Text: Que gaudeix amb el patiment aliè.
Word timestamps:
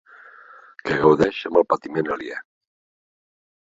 Que 0.87 0.97
gaudeix 1.03 1.43
amb 1.51 1.63
el 1.63 1.69
patiment 1.77 2.13
aliè. 2.19 2.45